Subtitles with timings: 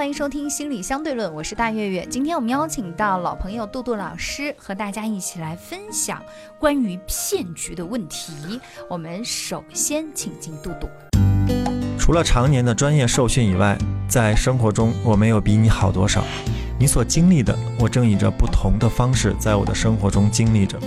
[0.00, 2.06] 欢迎收听心理相对论，我是大月月。
[2.08, 6.24] 今天我们邀请到老朋友杜杜老师，和大家一起来分享
[6.58, 8.58] 关于骗局的问题。
[8.88, 10.88] 我们首先请进杜杜。
[11.98, 13.76] 除了常年的专业受训以外，
[14.08, 16.24] 在生活中我没有比你好多少。
[16.78, 20.78] 你所经历的，我正以着不同的方式在我的生活中经历着。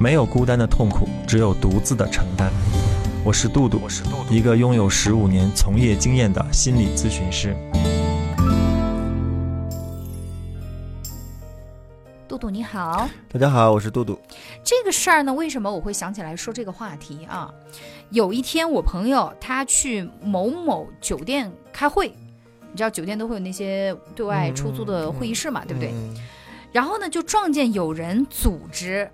[0.00, 2.50] 没有孤单的痛苦，只有独自的承担。
[3.24, 3.82] 我是杜杜，
[4.28, 7.56] 一个拥有十五年从业经验的心理咨询师。
[12.38, 14.16] 杜杜你好，大家好，我是杜杜。
[14.62, 17.52] 这个事儿呢，为什么我会想起来说这个话题啊？
[18.10, 22.06] 有一天，我朋友他去某某酒店开会，
[22.70, 25.92] 你知道酒店都会有那些对外出租的会议室嘛，对不对？
[26.70, 29.10] 然后呢，就撞见有人组织，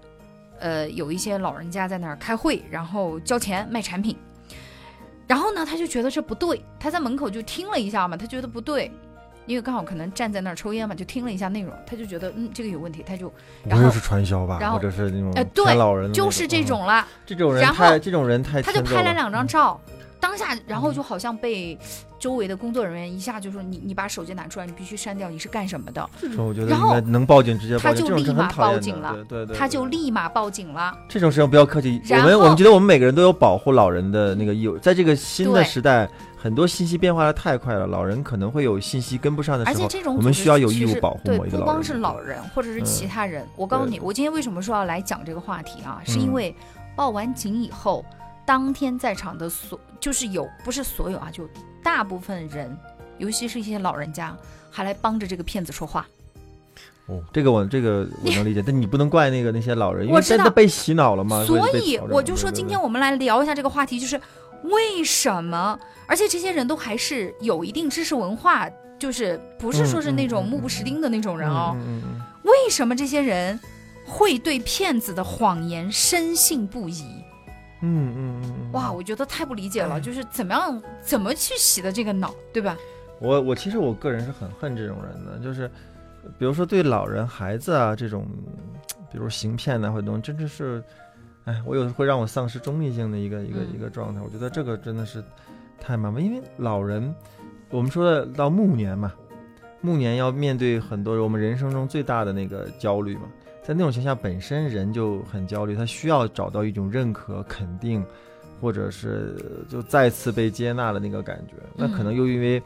[0.60, 4.14] 呃，有一些老人家在那儿开会，然后交钱卖产品。
[5.26, 8.92] 然后呢，他就觉得这不对，他在门口就听了一下嘛，他觉得不对。
[9.46, 13.32] 因为刚好可能站在那儿抽烟嘛，就听了一下内容，他就觉得嗯这个有问题，他就
[13.64, 19.78] 然后是传销吧，或者是那种哎对，就是这种了，这种人太这种人太他就拍了两张照，
[20.18, 21.78] 当下然后就好像被
[22.18, 26.08] 周围的工作人员一下就说你你把手机拿出来，你必须删掉，你是干什么的？
[26.18, 30.96] 这种我觉得应该能报警直接他就立马报警了，对对，他就立马报警了。
[31.06, 36.08] 这种事情不要客气，我们我们觉得我们每个人都有保护老人的那个义务，在这个新的时代。
[36.44, 43.48] 很多信息变化的太快了，老人可能会有信息跟不上的时候，而且这种我们需要有义务保护对，不光是老人或者是其他人。
[43.56, 46.02] 我告诉你，我今天为什么说要来讲这个话题啊？
[46.04, 46.54] 是因为
[46.94, 48.04] 报完警以后，
[48.44, 51.48] 当天在场的所就是有不是所有啊，就
[51.82, 52.76] 大部分人，
[53.16, 54.36] 尤其是一些老人家，
[54.70, 56.06] 还来帮着这个骗子说话。
[57.06, 61.42] 哦，这个我这个我能理解，但你不能怪那个那些老人，因为真的被洗脑了嘛。
[61.46, 64.20] 所以我就说，今天我们来聊一下这个话题，就是。
[64.64, 65.78] 为什么？
[66.06, 71.76] 而且这些人都还是有一定知识文化，就是不是说是那种目不识丁的那种人哦。
[72.42, 73.58] 为什么这些人
[74.04, 77.04] 会对骗子的谎言深信不疑？
[77.80, 78.72] 嗯嗯嗯。
[78.72, 82.76] 哇，我觉得太不理解了，就是怎么样怎么去洗的这个脑，对吧？
[83.20, 85.70] 我我其实我个人是很恨这种人的，就是
[86.38, 88.26] 比如说对老人、孩子啊这种，
[89.10, 90.82] 比如行骗的或者东西，真的是。
[91.44, 94.20] 哎，我有时会让我丧失中立性的一个一个一个状态。
[94.22, 95.22] 我觉得这个真的是
[95.78, 97.14] 太麻烦，因为老人，
[97.70, 99.12] 我们说的到暮年嘛，
[99.82, 103.22] 暮年要面对很多我们人生中最大的那个焦虑嘛，
[103.62, 108.02] 在那种情况下，本身人就很焦虑，他需要找到一种认可、肯定，
[108.58, 109.36] 或者是
[109.68, 111.54] 就再次被接纳的那个感觉。
[111.76, 112.62] 那可能又因为，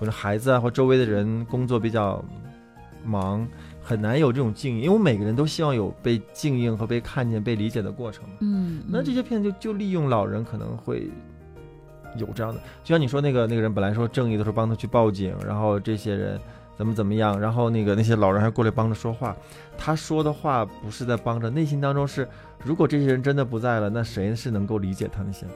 [0.00, 2.24] 或者孩子啊或周围的人工作比较
[3.04, 3.46] 忙。
[3.86, 8.24] 很难有这种静音，因为我每个人都希望有被静应和被看见、被理解的过程。
[8.40, 11.08] 嗯，那这些片子就就利用老人可能会
[12.18, 16.36] 有这样的，就像你说那个那个人本来说正义的时候帮他去报警，然后这些人
[16.76, 19.36] 怎么怎么样，然后那个那些老人还过来帮着说话，
[19.78, 22.26] 他说的话不是在帮着，内心当中是，
[22.64, 25.46] 如果这些人真的不在了，那谁是能够理解他那些？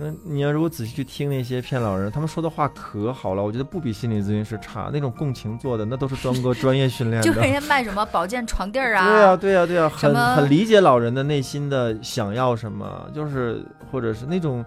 [0.00, 4.90] 嗯，你要如果仔细去听那些骗老人，他们说的话可好了，我觉得不比心理咨询师差。
[4.92, 7.28] 那种共情做的，那都是专哥专业训练的。
[7.28, 9.04] 就人家卖什么保健床垫啊？
[9.04, 13.60] 对呀，对呀，对呀，很很理解老人的内心的想要什么，就是
[13.90, 14.64] 或者是那种，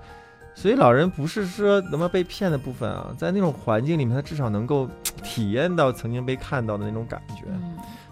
[0.54, 4.90] 所以老人不是说能不能被骗的部分啊，在那种环境里面，他至少能够
[5.24, 7.46] 体验到曾经被看到的那种感觉。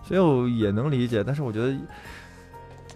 [0.08, 1.76] 所以我也能理解，但是我觉得。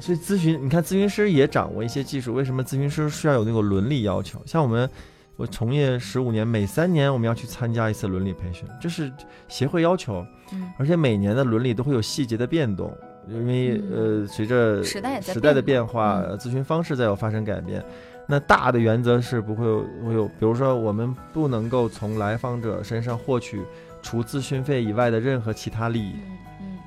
[0.04, 2.34] 所以咨询，你看咨询师也掌握一些技术。
[2.34, 4.38] 为什么咨询师需要有那个伦理要求？
[4.46, 4.90] 像我们，
[5.38, 9.10] 我从业十五年，每三年我们要去参加一次伦理培训，这是
[9.48, 10.26] 协会要求。
[10.52, 12.94] 嗯，而且每年的伦理都会有细节的变动，
[13.30, 17.82] 因为呃，随着时代时代的变化，咨询方式在有发生改变。
[18.28, 23.62] 那大的原则是不会有会有，比如说我们不能够从来访者身上获取
[24.02, 26.16] 除咨询费以外的任何其他利益。
[26.60, 26.78] 嗯，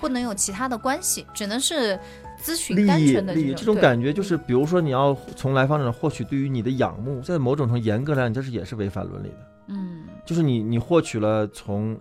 [0.00, 1.98] 不能有其他的关系，只能是。
[2.42, 9.48] 咨询利益利益这种感觉就是，比如说你要从来访者获取对于你的仰慕，在某种程度严格来讲，这是也是违反伦理的。
[9.68, 11.98] 嗯，就是你你获取了从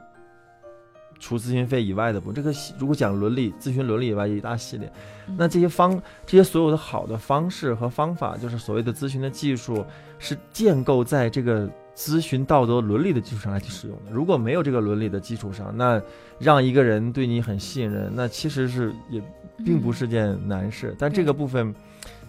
[1.20, 4.92] 除咨询费以外的不，这个如果讲伦理咨询伦理以外一大系列，
[5.38, 9.86] 那这些方这些所有的好的方式和方法，就是所谓的咨询的技术，
[10.18, 14.12] 是建构在这个咨询道德伦理的基础上来去使用的。
[14.12, 16.02] 如果没有这个伦理的基础上，那
[16.40, 19.22] 让一个人对你很信任，那其实是也
[19.66, 20.96] 并不是件难事。
[20.98, 21.74] 但这个部分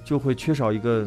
[0.04, 1.06] 就会缺少一个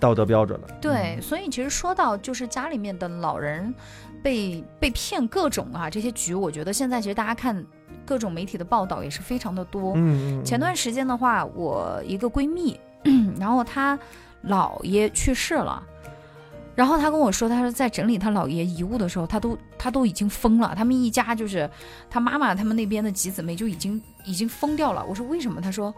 [0.00, 0.68] 道德标准了。
[0.80, 3.74] 对，所以其实说到就是家里面的老人
[4.22, 7.64] 被被骗各种啊这些局，我觉得现在其实大家看
[8.06, 9.92] 各种媒体的报道也是非常的多。
[9.96, 12.78] 嗯，嗯，前段时间的话，我一个闺蜜，
[13.38, 13.98] 然后她
[14.46, 15.82] 姥爷去世了，
[16.78, 20.76] 然后他跟我说，他说在整理他姥爷遗物的时候，他都他都已经疯了。
[20.76, 21.68] 他们一家就是
[22.08, 25.04] 他妈妈他们那边的几姊妹就已经已经疯掉了。
[25.04, 25.60] 我说为什么？
[25.60, 25.92] 他说，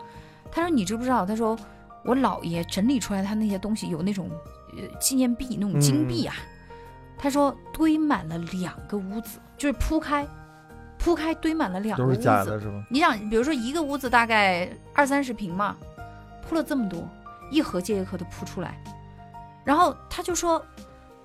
[0.51, 1.27] 他说你知不知道？
[1.27, 1.55] 他说
[2.03, 4.31] 我姥爷整理出来他那些东西有那种
[4.75, 6.35] 呃纪念币那种金币啊，
[7.19, 10.27] 他说堆满了两个屋子，就是铺开
[10.99, 12.25] 铺开堆满了两个都是屋子。
[12.25, 12.83] 假的是吧？
[12.89, 15.77] 你想，比如说一个屋子大概二三十平嘛，
[16.49, 17.07] 铺了这么多，
[17.51, 18.83] 一盒接一盒的铺出来，
[19.65, 20.65] 然后他就说，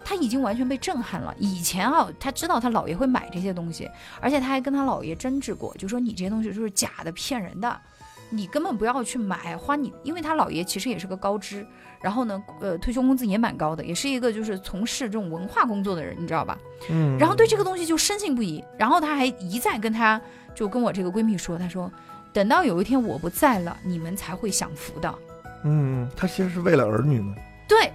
[0.03, 1.33] 他已经完全被震撼了。
[1.39, 3.89] 以前啊，他知道他姥爷会买这些东西，
[4.19, 7.81] 而且他还跟他姥爷争执过，就说你这些东西就是假的、骗人的，
[8.29, 11.65] 你根本不要去买，花你，因为他姥爷其实也是个高知，
[12.01, 16.57] 然后呢，呃，退休工资也蛮高的，也是一个就是从事这种文化工作的人，你知道吧？
[16.89, 20.21] 嗯，然后对这个东西就深信不疑，然后他还一再跟他
[20.53, 21.91] 就跟我这个闺蜜说，他说
[22.33, 25.15] 等到有一天我不在了，你们才会享福的。
[25.63, 27.33] 嗯，嗯，他其实是为了儿女们。
[27.67, 27.91] 对，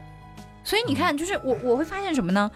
[0.65, 2.51] 所以你看，就是我我会发现什么呢？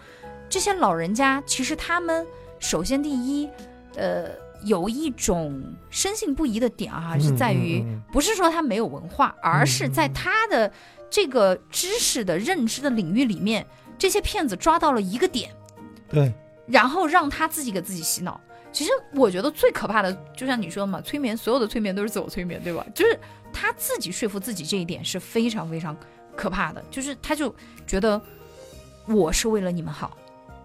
[0.47, 2.25] 这些老人家其实他们
[2.59, 3.49] 首先第一，
[3.95, 4.29] 呃，
[4.63, 10.71] 有一种深信不疑的点啊，是在于不是说他没有文化，而是在他的
[11.09, 13.65] 这个知识的认知的领域里面，
[13.97, 15.49] 这些骗子抓到了一个点。
[16.07, 16.31] 对，
[16.67, 18.39] 然后让他自己给自己洗脑。
[18.71, 22.85] 其实我觉得最可怕的，就像你说的嘛，催眠所有的催眠都是自我催眠，对吧？
[22.93, 23.17] 就是
[23.51, 25.95] 他自己说服自己这一点是非常非常
[26.35, 27.53] 可怕的，就是他就
[27.87, 28.21] 觉得
[29.07, 30.17] 我是为了你们好，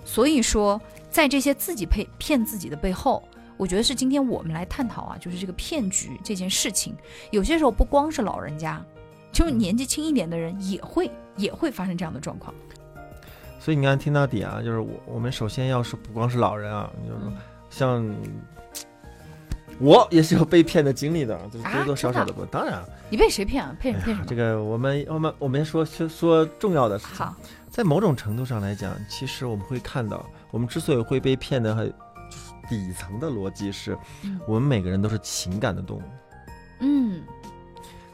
[0.05, 0.81] 所以说
[1.11, 3.23] 在这些自己骗骗自己的背后。
[3.57, 6.97] 我觉得是今天我们来探讨啊，就是这个骗局这件事情，
[7.31, 8.83] 有些时候不光是老人家，
[9.31, 12.55] 就是年纪轻一点的人也会也会发生这样的状况。
[13.59, 17.33] 所以你看听到底啊，就是我我们首先要是不光是老人啊，就是说
[17.69, 18.17] 像
[19.81, 22.49] 我也是有被骗的经历的，就是啊多多少少真的吧。
[22.53, 23.75] 当然，你被谁骗啊？
[23.81, 24.27] 骗骗什么？
[24.29, 27.17] 这个我们我们我们说说说重要的事情。
[27.17, 27.35] 好，
[27.71, 31.93] 在某种程度上来讲，其实我们会看到，我们之所以会被骗的很，就
[32.37, 36.03] 是底层的逻辑是，嗯我们每个人都是情感的动物。
[36.81, 37.23] 嗯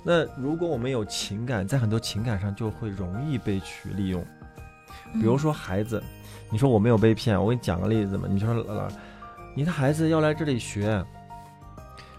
[0.05, 4.25] 那如果我们有情感，在很多情感上就会容易被去利用。
[5.15, 6.01] 比如说孩子，
[6.49, 8.29] 你说我没有被骗，我给你讲个例子嘛。
[8.31, 8.89] 你说姥姥，
[9.55, 11.05] 你的孩子要来这里学，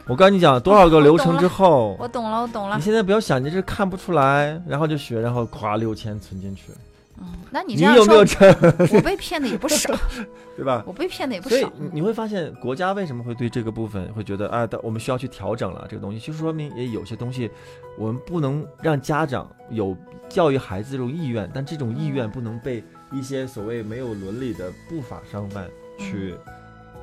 [0.07, 2.81] 我告诉你讲多少个流程之后，我懂了，我懂了你。
[2.81, 6.71] 现在不要想，你这看不出来，然后就学，然后咵六千存进去，
[7.19, 9.93] 嗯，那你你这样有没有说，这，我被骗的也不少，
[10.55, 10.81] 对吧？
[10.87, 11.71] 我被骗的也不所以少。
[11.77, 17.51] 你你会发现，国家为什么会对这个部分会觉得啊，我们需要去调整了这个东西，就说明也有些东西，
[17.97, 19.93] 我们不能让家长有
[20.29, 22.81] 教育孩子这种意愿，但这种意愿不能被
[23.11, 25.67] 一些所谓没有伦理的不法商贩
[25.99, 26.33] 去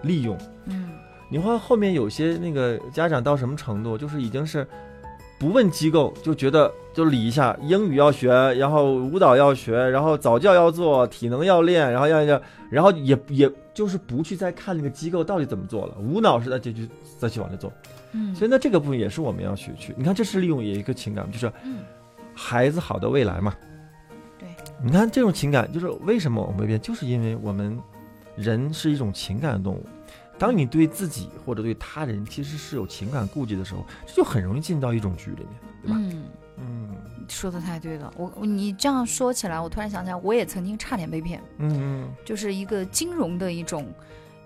[0.01, 0.39] 利用。
[0.65, 0.89] 嗯
[1.34, 4.64] 你看后面有些那个家长到什么程度，就是已经是
[5.36, 12.40] 不问机构就觉得就理一下，英语要学，然后舞蹈要学，然后早教要做，体能要练，然后要要，
[12.70, 16.88] 然后也也就是不去再看那个机构到底怎么做了，无脑式的就去
[17.19, 17.72] 再去往这做。
[18.12, 21.50] 嗯，所以呢，这个部分也是我们要去去，你看这是利用一个情感，就是
[22.32, 23.53] 孩子好的未来嘛。
[24.38, 24.46] 对，
[24.81, 27.76] 你看这种情感，就是为什么我们会变，就是因为我们
[28.36, 29.84] 人是一种情感动物。
[30.38, 35.48] 当你对自己或者对他人其实是有情感顾忌的时候，这就很容易进到一种局里面，
[35.82, 35.96] 对吧？
[35.98, 36.24] 嗯，
[36.58, 36.91] 嗯
[37.29, 38.12] 说的太对了。
[38.17, 43.86] 我我你这样说起来，我突然想起来，我也曾经差点被骗，嗯嗯就是一个金融的一种，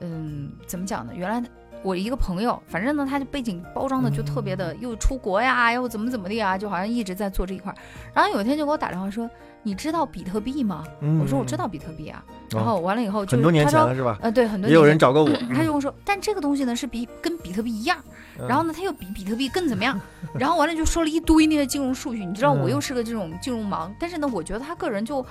[0.00, 1.12] 嗯，怎么讲呢？
[1.14, 1.42] 原来
[1.82, 7.74] 我一个朋友，反正呢，他就背景包装的就特别的，又出国呀，又怎么怎么的啊，就好像一直在做这一块。
[8.12, 9.30] 然后有一天就给我打电话说
[9.62, 14.18] ：“你知道比特币吗？”嗯，我说：“我知道比特币啊。”然哦后完了以后就很多年他说前了是吧？
[14.22, 17.98] 呃，对，很多也有年前人找过我， 他就跟我说，但这个东西呢是比跟比特币一样，
[18.40, 20.00] 嗯然后呢，他又比比特币更怎么样？
[20.34, 25.24] 然后完了就说了一堆那些金融数据，你知道我嗯又是个这种金融盲，但是呢，我觉得他个人就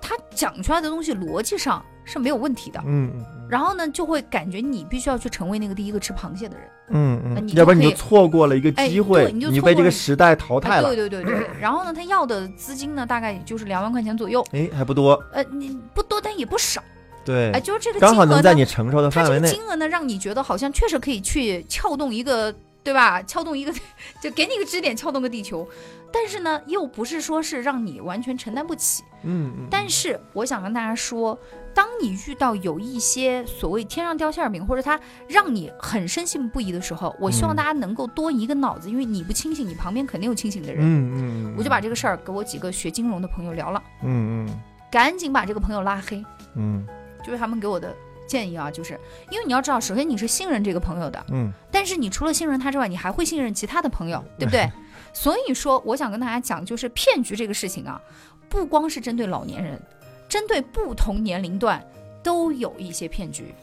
[0.00, 6.68] 他讲出来的东西逻辑上是没有问题的，嗯嗯然后呢，就会感觉你必须要去成为那个第一个吃螃蟹的人。
[6.92, 11.46] 嗯那嗯，要不然你就错过了一个哎机会，对你就你被这个时代淘汰哎，了对，对对对对。
[11.60, 16.82] 然后呢，他要的资金呢，大概也就是两万块钱左右，哎，还不多，呃，你不多，但也不少，
[17.24, 19.48] 对哎，，就是这个刚好能在金额呢，你承受的范围内。
[19.48, 22.52] 金额呢，让你觉得好像确实可以去撬动一个
[22.82, 23.22] 对吧？
[23.22, 23.72] 撬动一个，
[24.22, 25.68] 就给你一个支点，撬动个地球。
[26.12, 29.02] 但是呢，又不是说是让你完全承担不起。
[29.22, 31.38] 嗯嗯，但是我想跟大家说，
[31.74, 34.98] 当你遇到有一些所谓天上掉馅儿饼，或者他
[35.28, 40.82] 让你很深信不疑的时候，我希望嗯大家能够多一个脑子，因为你不清醒，你旁边肯定有清醒的人。
[40.82, 46.24] 嗯嗯，我就把这个事儿给我几个学金融的朋友聊了，嗯嗯赶紧把这个朋友拉黑。
[46.56, 46.86] 嗯
[47.22, 47.94] 就是他们给我的
[48.26, 48.98] 建议啊，就是
[49.30, 54.68] 因为你要知道，首先你是信任这个朋友的，嗯但是你除了信任他之外，你还会信任其他的朋友，对不对？
[55.12, 58.00] 所以说，我想跟大家讲，就是骗局这个事情啊，
[58.48, 59.80] 不光是针对老年人，
[60.28, 61.84] 针对不同年龄段
[62.22, 63.54] 都有一些骗局。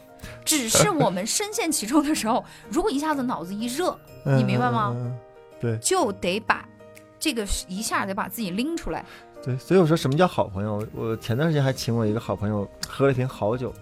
[0.44, 4.94] 只是我们深陷其中的时候，如果一下子脑子一热，嗯，你明白吗
[5.60, 6.68] 对就得把
[7.18, 9.04] 这个一下得把自己拎出来。
[9.42, 10.84] 对，所以我说什么叫好朋友？
[10.92, 13.72] 我前段时间还请我一个好朋友喝了一瓶好酒，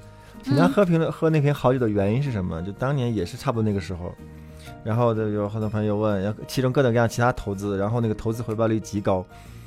[0.44, 2.62] 请他嗯喝瓶的喝那瓶好酒的原因是什么？
[2.62, 4.14] 就当年也是差不多那个时候，
[4.86, 9.26] 然后就有很多朋友问，然后其中各种各样其他投资，然后那个投资回报率极高，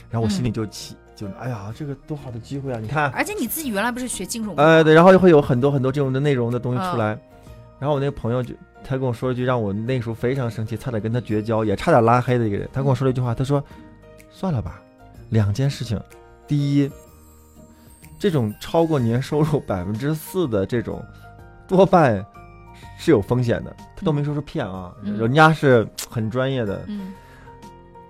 [0.09, 2.79] 然后我心里就起就哎呀，这个多好的机会啊！
[2.81, 4.69] 你看，而且你自己原来不是学金融的吗？
[4.69, 7.19] 哎对，然后就会有很多很多这种的内容的东西出嗯来，
[7.79, 13.61] 然后我那个朋友就他跟我说了一句让我那时候非常生气，差点跟他绝交，也差点拉黑的一个人，他跟我说了一句话，他说
[14.31, 14.79] 算了吧，
[15.31, 15.99] 两件事情，
[16.47, 16.89] 第一，
[18.17, 21.03] 这种超过年收入百分之四的这种，
[21.67, 22.25] 多半
[22.99, 26.83] 是有风险的，他都没说是骗啊，嗯人家是很专业的。
[26.87, 27.13] 嗯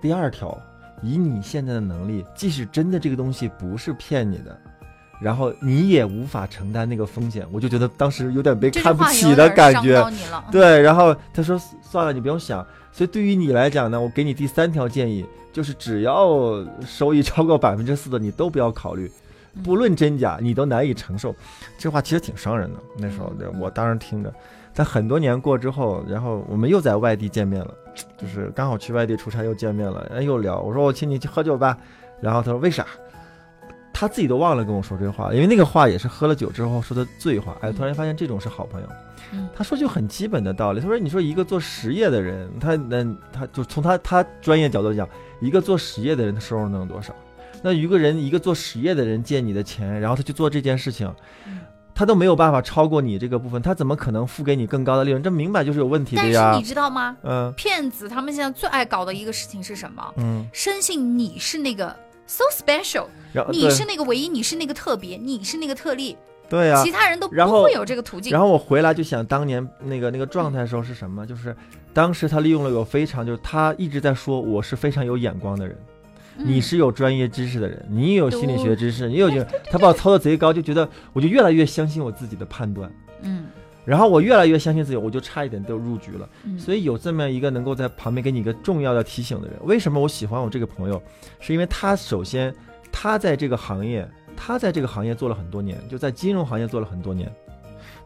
[0.02, 0.58] 第二条，
[1.02, 4.58] 以你现在的能力，即使真的这个东西不是骗你的，
[5.20, 10.02] 然后你也无法承担那个风险，我就觉得当时有点被看不起的感觉。
[10.50, 12.66] 对，然后他说算了，你不用想。
[12.90, 19.08] 所以对于你来讲呢，我给你第三条建议，就是只要收益超过百分之四的，你都不要考虑，
[19.54, 21.34] 嗯不论真假，你都难以承受。
[21.78, 22.78] 这话其实挺伤人的。
[22.96, 24.32] 那时候，嗯对我当时听着，
[24.72, 27.74] 在很多年过之后，然后我们又在外地见面了，
[28.16, 30.60] 就是刚好去外地出差又见面了，哎，又聊。
[30.60, 31.76] 我说我请你去喝酒吧，
[32.20, 32.86] 然后他说为啥？
[33.92, 37.56] 他自己都忘了跟我说这话，因为那个话也是喝了酒之后说的醉话。
[37.60, 38.86] 哎，突然发现这种是好朋友。
[39.32, 45.08] 嗯他说句很基本的道理，他说：“你说一个做实业的人，他那他就从他他专业角度讲，
[45.40, 47.14] 一个做实业的人的收入能有多少？
[47.62, 51.12] 那一个人一个做实业的人借你的钱，然后他去做这件事情
[52.00, 55.22] 嗯，他都没有办法超过你这个部分，他怎么可能付给你更高的利润？
[55.22, 56.64] 这明摆就是有问题的呀但是你。
[56.64, 57.16] 知道吗？
[57.22, 60.14] 嗯骗子他们现在最爱搞的一个事情是什么？
[60.16, 61.94] 嗯，深信你是那个
[62.26, 63.06] so special，
[63.50, 66.16] 你是那个唯一，你是那个特别，你是那个特例，
[66.48, 68.32] 对呀、其他人都不会有这个途径。
[68.32, 71.26] 然后我回来就想当年那个那个状态的时候是什么？
[71.26, 71.54] 就是
[71.92, 75.76] 当时他利用了我非常，就是他一直在说我是非常有眼光的人。
[76.38, 82.90] 嗯你是有专业知识的人，你也有心理学知识，你有这，他把我操作贼高，就觉得我就越来越相信我自己的判断，
[83.22, 83.46] 嗯
[83.84, 86.28] 然后我越来越相信自己，我就差一点就入局了。
[86.44, 91.02] 嗯，所以有这么一个能够在旁边给你一个重要的提醒的人，为什么我喜欢我这个朋友？
[91.40, 92.54] 是因为他首先
[92.92, 97.32] 他在这个行业，他在这个行业做了很多年，就在金融行业做了很多年。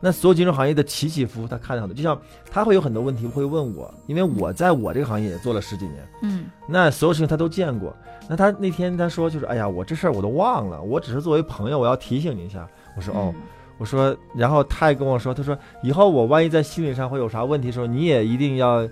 [0.05, 2.21] 那所有金融行业的起起伏伏，他看到的，就像
[2.51, 7.97] 他会有很多问题会问我，因为我在我这个行业也做了十几年，嗯那所有事情他都见过。
[8.29, 12.69] 那他那天他说就是，哎呀，我这事儿我都忘了，我只是作为朋友，我要提醒你一下。
[12.95, 13.43] 我说哦，嗯
[13.79, 18.87] 我说，然后他也跟我说，他说以后我万一在心理上会有啥问题的时候，你也一定要，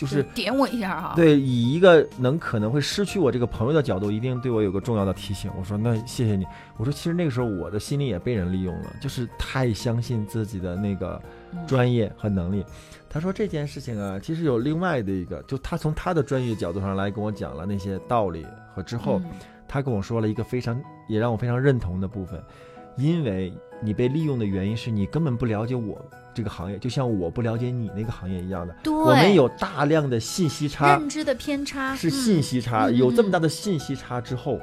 [0.00, 5.50] 就是点我一下哈。，对以一个能可能会失去我这个朋友的角度，一定对我有个重要的提醒。
[5.58, 6.46] 我说那谢谢你。
[6.78, 11.20] 我说其实那个时候我的心里也被人利用了，就是太相信自己的那个
[11.52, 12.64] 嗯专业和能力。
[13.08, 19.30] 他说这件事情啊，其实有另外的一个，就他从他的专业角度上来跟我讲了那些道理和之后，嗯
[19.68, 22.42] 他跟我说了一个非常也让我非常认同的部分，
[22.96, 25.98] 因为你被利用的原因是你根本不了解我
[26.34, 34.60] 这个行业，就像我不了解你那个行业一样的，对，我们有大量的信息差，认知的偏差，是信息差，嗯有这么大的信息差之后，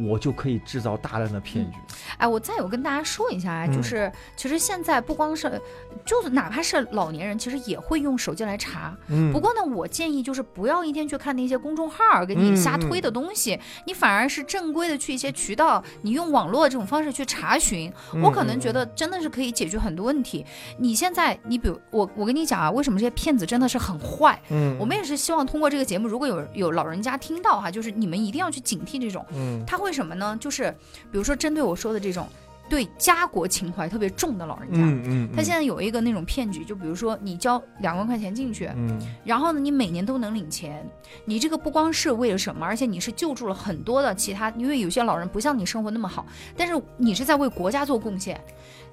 [0.00, 1.78] 我就可以制造大量的骗局。
[2.18, 5.60] 哎，我再有跟大家说一下啊，就嗯是其实现在不光是，
[6.04, 8.96] 就是哪怕是老年人，其实也会用手机来查。
[9.08, 17.92] 嗯不过呢，我建议就是不要一天去看那些公众号儿给你嗯瞎推的东西，你反而是正规的去一些渠道，你用网络这种方式去查询。
[18.22, 20.44] 我可能觉得真的是可以解决很多问题。
[20.78, 24.40] 你现在，你比如我，我跟你讲啊，为什么这些骗子真的是很坏？
[24.50, 29.24] 嗯，我们也是希望通过这个节目，如果有有老人家听到哈，就是你们一定要去警惕这种。
[29.34, 30.36] 嗯他会什么呢？
[30.40, 30.74] 就是
[31.12, 32.26] 比如说针对我说的这种，
[32.68, 34.78] 对家国情怀特别重的老人家。
[34.78, 40.86] 嗯嗯，他现在有一个那种骗局，就比如说你交两万块钱进去，嗯然后呢，你每年都能领钱。
[41.24, 48.38] 你这个不光是为了什么，而且你是救助了很多的其他，因为有些老人不像你生活那么好，但是你是在为国家做贡献。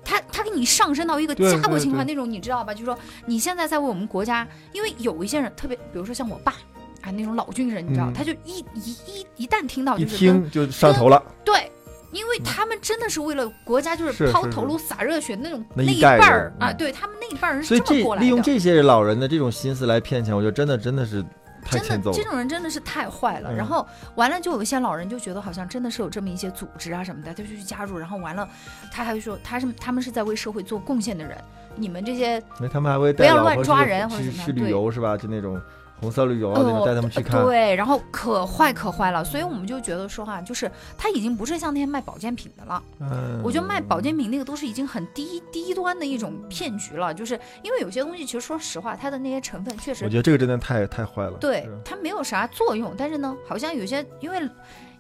[0.07, 2.71] 他他给你上升到一个家国情怀那种，你知道吧？
[2.73, 6.53] 就是说你现在在为我们国家，因为有一些人特别，比如说像我爸
[7.01, 11.71] 啊那种老军人，你知道，嗯他就一一一一旦听到一就是跟听就上头了，对。
[12.15, 18.25] 因为他们真的是为了国家，就是抛头颅洒热血那种那一一辈代人儿啊，嗯对他们那一半人是这么过来的。
[18.25, 21.21] 利用这些老人的这种心思来骗钱，我觉得真的真的是
[21.61, 22.11] 太真的。
[22.13, 23.51] 这种人真的是太坏了。
[23.51, 27.97] 嗯然后完了，就有一些老人就觉得好像真的是有这么一些组织啊什么的，他就去加入。
[27.97, 28.47] 然后完了，
[28.93, 31.37] 他还会说他是他们是在为社会做贡献的人，
[31.75, 32.41] 你们这些
[32.71, 35.17] 他们还会不要乱抓人或者去去旅怎么样对游是吧？
[35.17, 35.61] 就那种
[35.99, 37.43] 红色旅游啊，那种呃带他们去看。
[37.43, 39.23] 对，然后可坏可坏了。
[39.23, 42.83] 所以我们就觉得说哈，就是他已经不是像那些卖保健品的了。
[42.99, 51.37] 嗯，我觉得卖保健品那个都是已经很低低端的一种骗局了，就是因为有些东西其实说实话，它的那些成分确实我觉得这个真的太太坏了。
[51.39, 54.49] 对它没有啥作用，但是呢，好像有些因为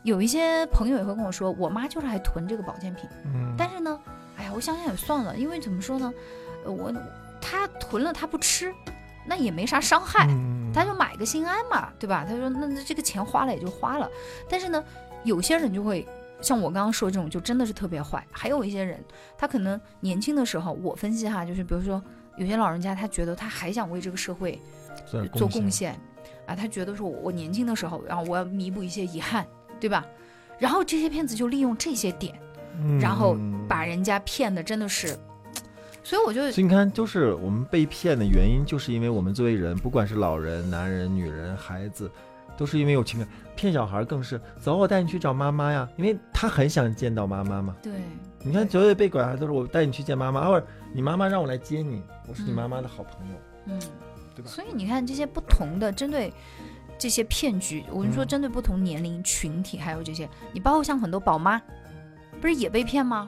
[0.03, 3.99] 有一些朋友也会跟我说，我妈就是还囤这个保健品，嗯，但是呢，
[4.37, 6.13] 哎呀，我想想也算了，因为怎么说呢，
[6.63, 6.93] 呃，我
[7.41, 8.73] 她囤了她不吃，
[9.25, 10.27] 那也没啥伤害，
[10.73, 12.25] 他就买个心安嘛，对吧？
[12.27, 14.09] 他说那那这个钱花了也就花了，
[14.49, 14.83] 但是呢，
[15.23, 16.07] 有些人就会。
[16.41, 18.23] 像我刚刚说这种，就真的是特别坏。
[18.29, 19.01] 还有一些人，
[19.37, 21.99] 他可能年轻的时候，我分析哈，就是比如说
[22.35, 24.61] 有些老人家，他觉得他还想为这个社会
[25.33, 25.71] 做贡献。
[25.71, 25.99] 献
[26.45, 29.47] 啊，他觉得说我我年轻的时候，然后我要弥补一些遗憾，
[29.79, 30.05] 对吧？
[30.59, 32.37] 然后这些骗子就利用这些点，
[32.77, 35.17] 嗯然后嗯把人家骗的真的是，
[36.05, 42.09] 所以我就所以你看，就是我们被骗的原因，就是因为我们作为人，不管是老人、男人、女人、孩子，
[42.55, 43.27] 都是因为有情感。
[43.55, 47.75] 骗小孩更是，走，我带你去找妈妈呀，因为他很想见到妈妈嘛。
[47.81, 47.91] 对
[48.43, 53.35] 你看，所有被拐孩子都是我带你去见妈妈，或者你妈妈让我来接你，我是你嗯妈妈的好朋友。
[53.65, 53.79] 嗯，
[54.35, 56.31] 对吧所以你看这些不同的针对
[56.99, 61.59] 这些骗局，我们说嗯针对不同年龄群体，还有这些，你包括像很多宝妈，
[62.39, 63.27] 不是也被骗吗？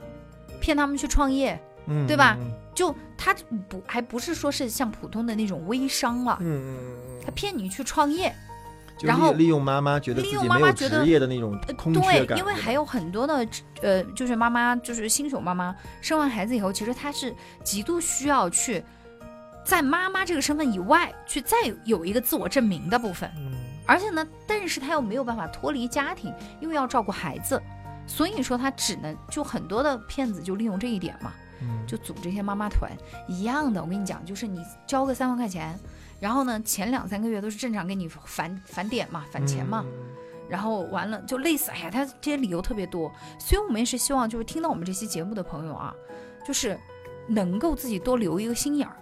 [0.60, 2.38] 骗他们去创业，嗯，对吧？
[2.40, 3.34] 嗯就他
[3.68, 8.32] 不还不是说是像普通的那种微商了，嗯嗯嗯他骗你去创业。
[9.02, 13.48] 然后利利用妈妈觉得自利用己没有妈妈觉得职业的那种呃空缺对，感，因为还有很多的
[13.82, 18.84] 呃，就是妈妈，就是新手妈妈生完孩子以后，其实她是极度需要去
[19.64, 23.28] 在妈妈这个身份以外，去再有一个自我证明的部分。
[23.38, 23.52] 嗯。
[23.88, 27.62] 而且呢，但是她又没有办法脱离家庭，因为要照顾孩子，
[28.06, 31.47] 所以说她只能就很多的骗子就利用这一点嘛，嗯
[31.86, 32.92] 就组这些妈妈团
[33.28, 33.82] 一样的。
[33.82, 35.78] 我跟你讲，就是你交个三万块钱，
[36.20, 39.84] 然后呢，前两三个月都是正常给你返返点嘛，返钱嘛。
[39.86, 40.08] 嗯
[40.50, 45.94] 然后完了就类似，哎呀，他这些理由特别多，所以我们也是希望就是听到我们这期节目的朋友啊，
[46.48, 46.80] 就是
[47.28, 48.96] 能够自己多留一个心眼儿。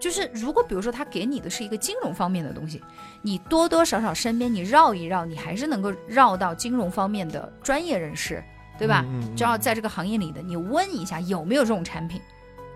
[0.00, 2.82] 就是如果比如说他给你的是一个金融方面的东西，
[3.20, 8.42] 你多多少少身边你绕一绕，你还是能够绕到金融方面的专业人士，
[8.78, 9.04] 对吧？
[9.36, 12.20] 只要在这个行业里的，你问一下有没有这种产品，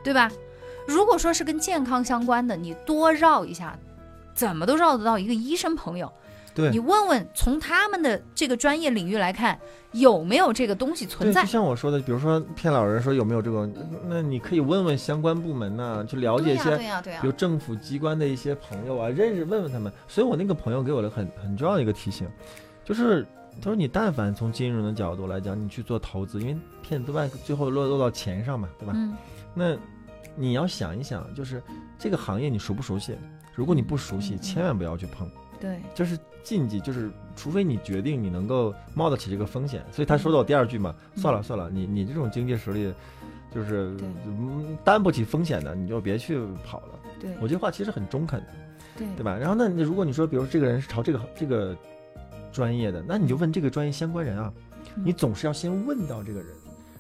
[0.03, 0.31] 对吧？
[0.87, 3.79] 如果说是跟健康相关的，你多绕一下，
[4.35, 6.11] 怎么都绕得到一个医生朋友。
[6.55, 9.57] 对你问问从他们的这个专业领域来看，
[9.93, 11.49] 有没有这个东西存，在就？
[11.49, 13.69] 像我说的，比如说骗老人说有没有这个，
[14.09, 19.93] 那你可以问问相关部门呐、去了解一些对呀，对呀比如，政府机关的一些朋友啊，认识问问他们。
[20.09, 22.27] 所以我那个朋友给我了很很重要的一个提醒，
[22.85, 23.25] 就是
[23.61, 28.93] 他说你但凡从金融的角度来讲，你去做投资，因为骗子多半最后落落到钱上嘛，对吧？
[28.97, 29.17] 嗯，
[29.55, 29.77] 那
[30.37, 31.63] 你要想一想，就是
[31.99, 33.17] 这个行业你熟不熟悉？
[33.55, 35.29] 如果你不熟悉，千万不要去碰，
[35.61, 39.85] 对，这是禁忌，就是除非你决定你能够冒得起这个风险。
[39.91, 42.93] 所以他说到我第二句嘛，嗯算了算了，你你这种经济实力。
[43.51, 43.97] 就是
[44.85, 46.89] 担不起风险的，你就别去跑了。
[47.19, 48.47] 对，我这话其实很中肯的，
[48.99, 49.35] 对对吧？
[49.35, 51.75] 然后那如果你说，比如这个人是朝这个这个
[52.59, 54.53] 专业的，那你就问这个专业相关人啊，
[54.97, 55.05] 嗯。
[55.07, 56.49] 你总是要先问到这个人，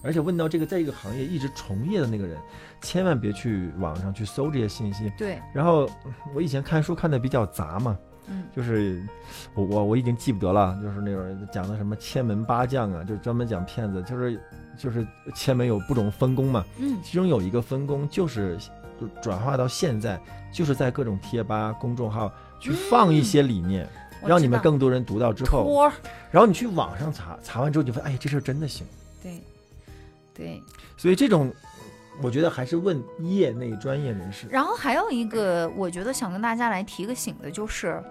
[0.02, 2.38] 而且问到这个在一个行业一直从业的那个人，
[2.80, 5.12] 千万别去网上去搜这些信息。
[5.18, 5.90] 对，然后
[6.32, 8.44] 我以前看书看的比较杂嘛，嗯。
[8.54, 9.02] 就是
[9.52, 14.40] 我我我已经记不得了，就是那种讲的什么千门八将啊，就专门讲骗子，就是
[14.78, 16.96] 就是千门有不种分工嘛，嗯。
[17.02, 18.56] 其中有一个分工就是
[19.20, 20.20] 转化到现在，
[20.52, 25.90] 就是在各种贴吧、公众号去放一些理念，我让你们更多人读到之后，
[26.30, 28.86] 然后你去网上查，查完之后你就发现，哎，这事儿真的行。
[29.22, 29.40] 对，
[30.34, 30.62] 对。
[30.96, 31.52] 所以这种，
[32.22, 34.46] 我觉得还是问业内专业人士。
[34.50, 38.02] 然后还有一个，我觉得想跟大家来提个醒的，就是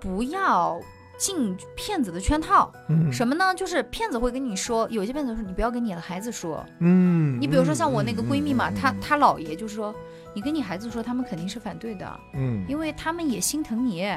[0.00, 0.80] 不要
[1.18, 2.72] 进骗子的圈套。
[2.88, 3.54] 嗯什么呢？
[3.54, 6.64] 就是骗子会跟你说，有些骗子说你不要跟你的孩子说。
[6.78, 9.94] 嗯，你比如说像我那个闺蜜嘛，嗯她她姥爷就说，
[10.34, 14.08] 你跟你孩子说，他们肯定是反对的，嗯因为他们也心疼你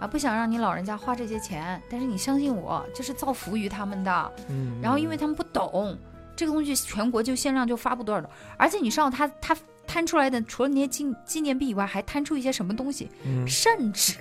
[0.00, 1.80] 啊，不想让你老人家花这些钱。
[1.90, 4.32] 但是你相信我，这是造福于他们的。
[4.48, 5.96] 嗯，然后因为他们不懂
[6.36, 13.10] 这个东西，全国就限量就发布多少种，而且你知道他他摊出来的，除了那些纪纪念币以外，还摊出一些什么东西？
[13.24, 14.14] 嗯圣旨。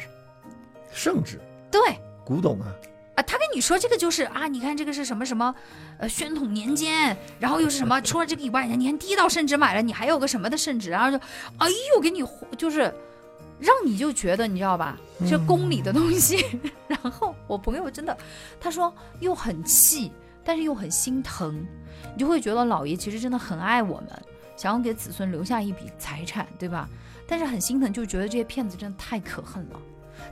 [0.92, 1.40] 圣旨
[1.72, 1.82] 对
[2.24, 2.68] 古董啊，
[3.16, 5.56] 啊，他跟你说这个就是啊，你看这个是什么什么，
[5.98, 8.00] 呃，宣统年间，然后又是什么？
[8.02, 11.18] 除了这个以外，你看第一道圣旨买了，你还有个什么的圣旨，然后就，
[11.58, 12.24] 哎呦，给你
[12.56, 12.94] 就是
[13.60, 14.98] 让你就觉得你知道吧，
[15.30, 16.46] 这宫里的东西。
[16.88, 18.18] 然后我朋友真的，
[18.60, 20.12] 他说又很气，
[20.44, 21.66] 但是又很心疼，
[22.13, 24.10] 你就会觉得老爷其实真的很爱我们，
[24.58, 26.88] 想要给子孙留下一笔财产，对吧？
[27.26, 29.80] 但是很心疼，就觉得这些骗子真的太可恨了。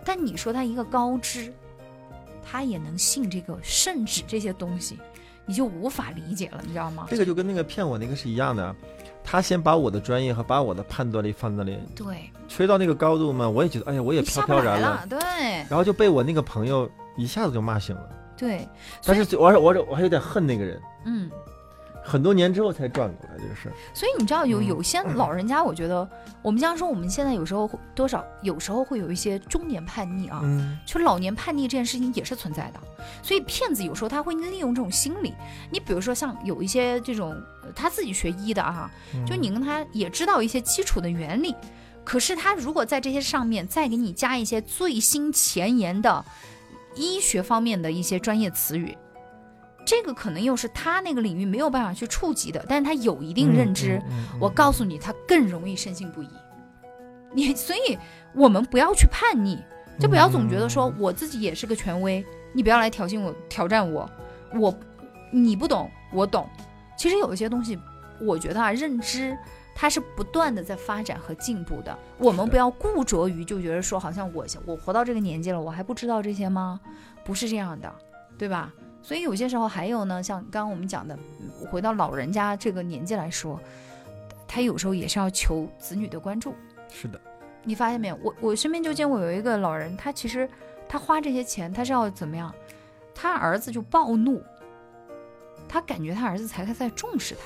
[0.04, 1.54] 但你说他一个高知，
[2.44, 5.00] 他也能信这个圣旨这些东西，
[5.46, 7.08] 你就无法理解了，你知道吗？
[7.10, 8.76] 这个就跟那个骗我那个是一样的，
[9.24, 15.20] 他先把我的专业和把我的判断力放在那里，对，吹到那个高度嘛，我也觉得哎呀，我也飘飘然了，对
[15.70, 18.10] 然后就被我那个朋友一下子就骂醒了。
[18.38, 18.68] 对，
[19.06, 21.30] 但是我我我还有点恨那个人，嗯。
[22.04, 23.72] 很多年之后才转过来就是。
[23.94, 26.08] 所以你知道有嗯有些老人家，我觉得
[26.42, 32.80] 我们家说我们现在有时候多少有时候会有一些中年叛逆啊，嗯就老年叛逆这件事情也是存在的。
[33.22, 35.34] 所以骗子有时候他会利用这种心理，
[35.70, 37.32] 你比如说像有一些这种
[37.64, 38.90] 呃他自己学医的啊，
[39.26, 41.56] 就你跟他也知道一些基础的原理，
[42.04, 46.24] 可是他如果在这些上面再给你加一些最新前沿的
[46.96, 48.98] 医学方面的一些专业词语。
[49.86, 56.30] 这个可能又是他那个领域没有办法去触及的，但是他有一定认知，嗯，嗯嗯我告诉你，他更容易深信不疑。
[57.34, 57.98] 你，所以
[58.34, 59.58] 我们不要去叛逆，
[60.00, 64.10] 就不要总觉得说我自己也是个权威，你不要来挑衅我、挑战我，
[64.54, 64.74] 我
[65.32, 66.48] 你不懂，我懂。
[66.98, 67.80] 其实有一些东西，
[68.20, 69.36] 我觉得啊，认知
[69.74, 71.98] 它是不断的在发展和进步的。
[72.18, 76.80] 我们不要固着于就觉得说，好像我我活到这个年纪了，我还不知道这些吗？
[77.24, 77.92] 不是这样的，
[78.38, 78.72] 对吧？
[79.02, 83.60] 所以有些时候还有呢，像刚刚我们讲的，嗯回到老人家这个年纪来说，
[84.48, 86.54] 他有时候也是要求子女的关注。
[86.90, 87.20] 是的，
[87.64, 88.20] 你发现没有？
[88.22, 90.48] 我我身边就见过有一个老人，他其实
[90.88, 92.54] 他花这些钱，他是要怎么样？
[93.16, 94.42] 他儿子就暴怒，
[95.68, 97.42] 他感觉他儿子才在重视他。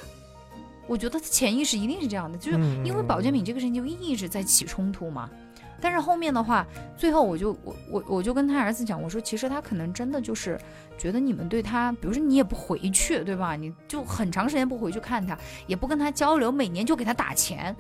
[0.87, 5.29] 我觉得他潜意识一定是这样的，就是嗯因为保健品这个事情就一直在起冲突嘛。
[5.81, 6.65] 但是后面的话，
[6.97, 10.59] 最后我就我我我就跟他儿子讲，我说其实他可能真的就是
[10.97, 13.55] 觉得你们对他，比如说你也不回去，对吧？
[13.55, 17.75] 你就很长时间不回去看他，也不跟他交流，每年就给他打钱，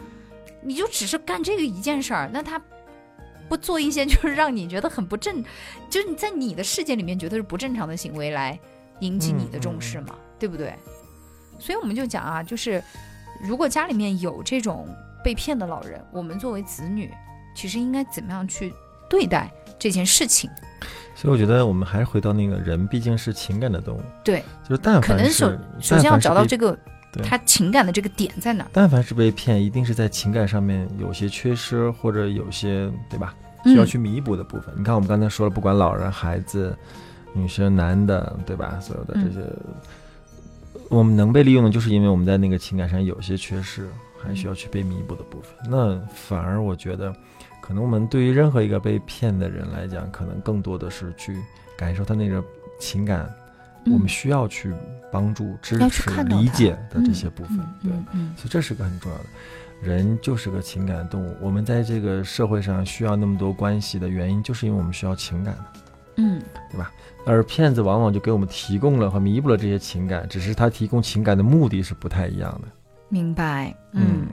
[0.61, 2.61] 你就只是干这个一件事儿，那他
[3.47, 5.43] 不做一些就是让你觉得很不正，
[5.89, 8.59] 就是你在你的世界里面觉得是不正常的行为来
[8.99, 10.73] 引起你的重视嘛，对不对？
[11.57, 12.83] 所以我们就讲啊，就是
[13.41, 14.87] 如果家里面有这种
[15.23, 17.09] 被骗的老人，我们作为子女，
[17.55, 18.71] 其实应该怎么样去
[19.09, 20.47] 对待这件事情？
[21.15, 26.77] 所以我觉得我们还是回到那个人毕竟是情感的动物，对，就是但可能凡首首先要找到这个，
[27.23, 28.69] 他情感的这个点在哪儿。
[28.73, 34.75] 但凡是被骗，一定是在情感上面有些缺失，或者有些对吧，需要嗯去弥补的部分。
[34.77, 36.77] 你看我们刚才说了，不管老人、孩子、
[37.31, 38.77] 女生、男的，对吧？
[38.81, 43.89] 所有的这嗯些，我们能被利用的，就是因为我们在那个情感上有些缺失，
[44.21, 45.51] 还需要去被弥补的部分。
[45.69, 47.15] 那反而我觉得，
[47.65, 51.35] 可能我们对于任何一个被骗的人来讲，可能更多的是去
[51.75, 52.43] 感受他那个
[52.79, 53.27] 情感，
[53.87, 54.71] 我们需要去
[55.11, 57.57] 帮助、支持、理解的这些部分。
[57.57, 59.23] 嗯对，嗯嗯所以这是个很重要的。
[59.81, 65.55] 人就是个情感动物，我们在这个社会上需要那么多关系的原因，就是因为我们需要情感。
[66.17, 66.93] 嗯对吧
[67.25, 72.67] 而骗子往往就给我们提供了和弥补了这些情感，只是他提供情感的目的是不太一样的。
[73.09, 73.75] 明白。
[73.91, 74.27] 嗯，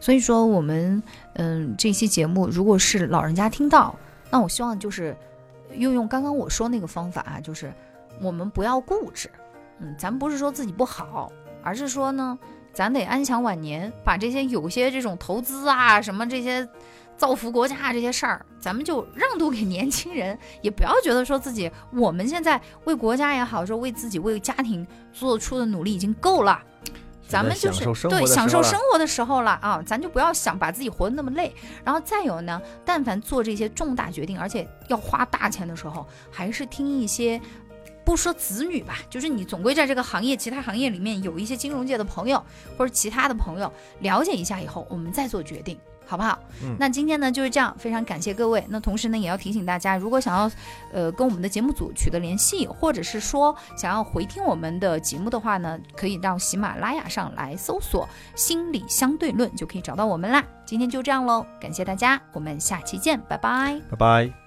[0.00, 1.02] 所以说我们
[1.34, 3.94] 嗯这期节目，如果是老人家听到，
[4.30, 5.16] 那我希望就是
[5.76, 7.72] 用用刚刚我说那个方法啊，就是
[8.20, 9.30] 我们不要固执。
[9.80, 11.30] 嗯，咱不是说自己不好，
[11.62, 12.38] 而是说呢，
[12.72, 16.68] 咱得安享晚年，把这些有些这种投资啊什么这些。
[17.16, 26.60] 造福国家这些事儿，咱们就让渡给年轻人，也不要觉得说自己我们现在为国家也好，说为自己为家庭做出的努力已经够了，
[27.34, 31.54] 咱们就是对享受生活的时候了啊，咱就不要想把自己活得那么累。
[31.84, 37.40] 然后再有呢，但凡做这些重大决定，而且要花大钱的时候，还是听一些。
[38.04, 42.36] 不说子女吧，就是你总归在这个行业、其他行业里面有一些金融界的朋友
[42.76, 45.78] 或者其他的朋友了解一下以后，我们再做决定。
[46.06, 46.38] 好不好？
[46.62, 48.64] 嗯那今天呢就是这样，非常感谢各位。
[48.68, 50.50] 那同时呢，也要提醒大家，如果想要
[50.92, 60.44] 呃跟我们的节目组取得联系，或者是说想要回听我们的节目的话呢，可以到喜马拉雅上来搜索“心理相对论”，就可以找到我们啦。
[60.64, 63.80] 今天就这样喽，感谢大家，我们下期见，拜拜。
[63.90, 64.43] 拜拜。